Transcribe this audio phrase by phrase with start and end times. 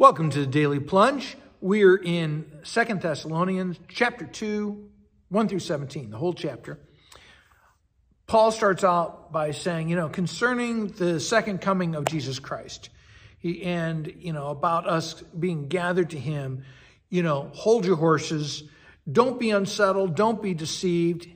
[0.00, 1.36] Welcome to the Daily Plunge.
[1.60, 4.88] We're in Second Thessalonians chapter 2,
[5.28, 6.78] 1 through 17, the whole chapter.
[8.28, 12.90] Paul starts out by saying, you know, concerning the second coming of Jesus Christ,
[13.40, 16.62] he, and, you know, about us being gathered to him,
[17.10, 18.62] you know, hold your horses,
[19.10, 21.26] don't be unsettled, don't be deceived,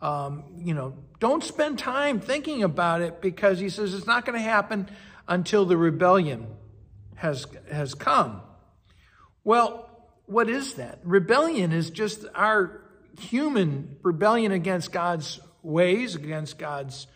[0.00, 4.38] um, you know, don't spend time thinking about it because he says it's not going
[4.38, 4.88] to happen
[5.26, 6.46] until the rebellion
[7.16, 8.42] has, has come.
[9.44, 9.90] Well,
[10.26, 11.00] what is that?
[11.04, 12.80] Rebellion is just our
[13.18, 17.06] human rebellion against God's ways, against God's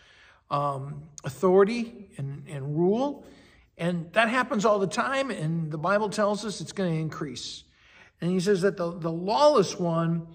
[0.50, 3.24] um, authority and, and rule.
[3.76, 7.62] And that happens all the time, and the Bible tells us it's going to increase.
[8.20, 10.26] And he says that the, the lawless one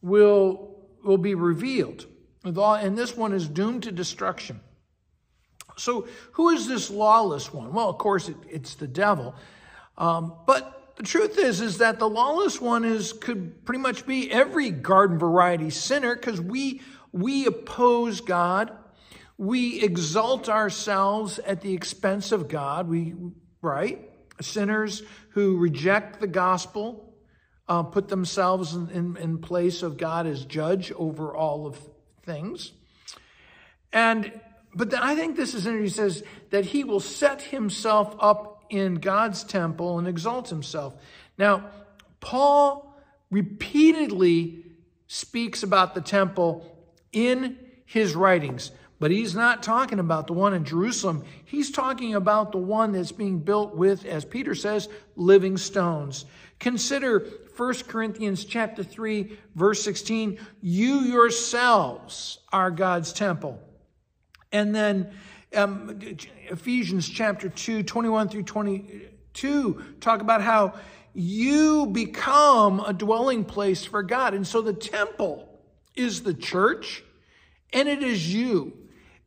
[0.00, 2.06] will, will be revealed.
[2.44, 4.60] And this one is doomed to destruction.
[5.76, 7.72] So, who is this lawless one?
[7.72, 9.34] Well, of course, it, it's the devil.
[9.96, 14.30] Um, but the truth is, is that the lawless one is could pretty much be
[14.30, 18.72] every garden variety sinner because we we oppose God,
[19.36, 22.88] we exalt ourselves at the expense of God.
[22.88, 23.14] We
[23.60, 24.08] right
[24.40, 27.14] sinners who reject the gospel,
[27.68, 31.78] uh, put themselves in, in, in place of God as judge over all of
[32.24, 32.72] things,
[33.92, 34.32] and
[34.74, 36.06] but I think this is interesting.
[36.06, 40.94] He says that he will set himself up in God's temple and exalt himself.
[41.36, 41.66] Now,
[42.20, 42.96] Paul
[43.30, 44.64] repeatedly
[45.08, 46.66] speaks about the temple
[47.12, 51.24] in his writings, but he's not talking about the one in Jerusalem.
[51.44, 56.24] He's talking about the one that's being built with, as Peter says, living stones.
[56.58, 63.60] Consider 1 Corinthians chapter 3 verse 16, you yourselves are God's temple.
[64.52, 65.12] And then
[65.54, 65.98] um,
[66.50, 70.74] Ephesians chapter 2, 21 through 22 talk about how
[71.14, 74.34] you become a dwelling place for God.
[74.34, 75.48] And so the temple
[75.94, 77.02] is the church
[77.72, 78.72] and it is you.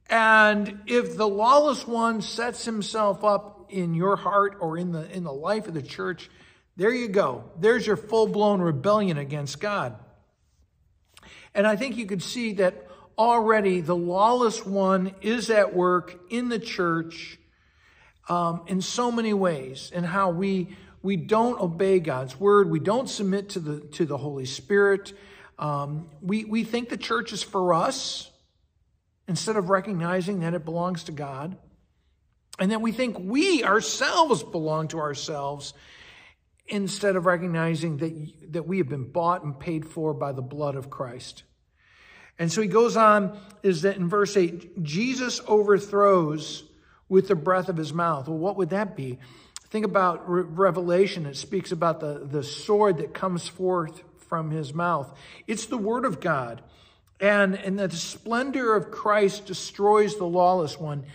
[0.10, 5.24] And if the lawless one sets himself up in your heart or in the, in
[5.24, 6.30] the life of the church,
[6.78, 7.46] there you go.
[7.60, 9.96] There's your full blown rebellion against God.
[11.56, 16.50] And I think you could see that already the lawless one is at work in
[16.50, 17.38] the church
[18.28, 23.08] um, in so many ways, and how we we don't obey God's word, we don't
[23.08, 25.14] submit to the to the Holy Spirit.
[25.60, 28.32] Um, we we think the church is for us
[29.28, 31.58] instead of recognizing that it belongs to God,
[32.58, 35.74] and then we think we ourselves belong to ourselves
[36.68, 40.76] instead of recognizing that that we have been bought and paid for by the blood
[40.76, 41.44] of Christ.
[42.38, 46.64] And so he goes on, is that in verse 8, Jesus overthrows
[47.08, 48.28] with the breath of his mouth.
[48.28, 49.20] Well, what would that be?
[49.70, 51.26] Think about Re- Revelation.
[51.26, 55.18] It speaks about the, the sword that comes forth from his mouth.
[55.48, 56.62] It's the word of God.
[57.20, 61.06] And, and the splendor of Christ destroys the lawless one.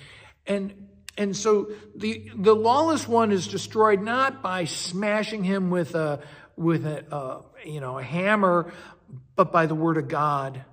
[0.46, 0.88] And,
[1.18, 6.20] and so the, the lawless one is destroyed not by smashing him with a,
[6.56, 8.72] with a, uh, you know, a hammer,
[9.36, 10.64] but by the word of God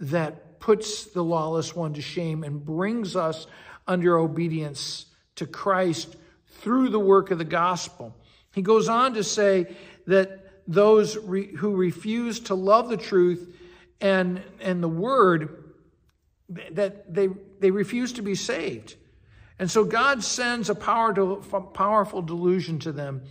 [0.00, 3.46] that puts the lawless one to shame and brings us
[3.86, 6.16] under obedience to Christ
[6.58, 8.16] through the work of the gospel.
[8.54, 13.54] He goes on to say that those re- who refuse to love the truth
[14.00, 15.64] and, and the word,
[16.72, 17.28] that they,
[17.60, 18.94] they refuse to be saved.
[19.58, 21.36] And so God sends a power to,
[21.72, 23.22] powerful delusion to them.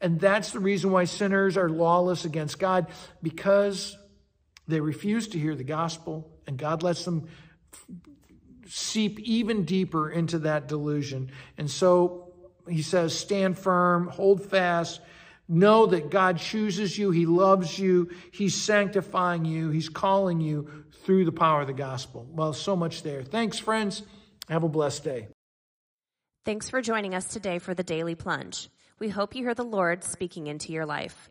[0.00, 2.86] And that's the reason why sinners are lawless against God,
[3.22, 3.96] because
[4.68, 7.28] they refuse to hear the gospel, and God lets them
[8.68, 11.30] seep even deeper into that delusion.
[11.56, 12.32] And so
[12.68, 15.00] he says, stand firm, hold fast,
[15.48, 21.24] know that God chooses you, he loves you, he's sanctifying you, he's calling you through
[21.24, 22.26] the power of the gospel.
[22.28, 23.22] Well, so much there.
[23.22, 24.02] Thanks, friends.
[24.48, 25.28] Have a blessed day.
[26.44, 28.68] Thanks for joining us today for the Daily Plunge.
[28.98, 31.30] We hope you hear the Lord speaking into your life.